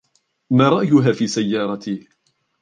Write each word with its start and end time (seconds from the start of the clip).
ما 0.49 0.69
رأيها 0.69 1.11
في 1.11 1.27
سيارتي؟ 1.27 1.99